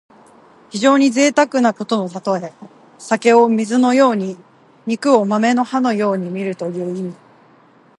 [0.71, 2.51] 非常にぜいたくなことのたとえ。
[2.97, 4.35] 酒を水のように
[4.87, 7.13] 肉を豆の葉のようにみるという意味。